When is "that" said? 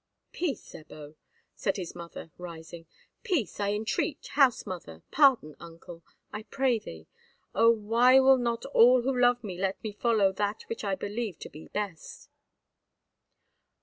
10.31-10.63